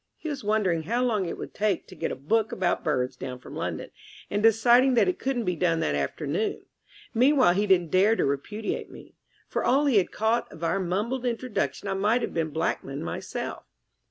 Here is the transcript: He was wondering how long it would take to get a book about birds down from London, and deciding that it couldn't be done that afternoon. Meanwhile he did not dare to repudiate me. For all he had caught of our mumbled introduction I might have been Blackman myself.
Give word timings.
He 0.17 0.29
was 0.29 0.43
wondering 0.43 0.81
how 0.81 1.03
long 1.03 1.27
it 1.27 1.37
would 1.37 1.53
take 1.53 1.85
to 1.85 1.93
get 1.93 2.11
a 2.11 2.15
book 2.15 2.51
about 2.51 2.83
birds 2.83 3.15
down 3.15 3.37
from 3.37 3.55
London, 3.55 3.91
and 4.31 4.41
deciding 4.41 4.95
that 4.95 5.07
it 5.07 5.19
couldn't 5.19 5.45
be 5.45 5.55
done 5.55 5.79
that 5.81 5.93
afternoon. 5.93 6.65
Meanwhile 7.13 7.53
he 7.53 7.67
did 7.67 7.81
not 7.81 7.91
dare 7.91 8.15
to 8.15 8.25
repudiate 8.25 8.89
me. 8.89 9.13
For 9.47 9.63
all 9.63 9.85
he 9.85 9.99
had 9.99 10.11
caught 10.11 10.51
of 10.51 10.63
our 10.63 10.79
mumbled 10.79 11.23
introduction 11.23 11.87
I 11.87 11.93
might 11.93 12.23
have 12.23 12.33
been 12.33 12.49
Blackman 12.49 13.03
myself. 13.03 13.63